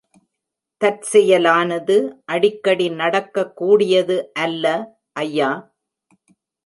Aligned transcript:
தற்செயலானது 0.81 1.97
அடிக்கடி 2.25 2.89
நடக்கக் 2.93 3.55
கூடியது 3.55 4.17
அல்ல, 4.39 4.65
ஐயா. 5.19 5.51